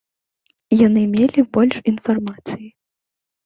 [0.87, 2.67] Яны мелі больш інфармацыі.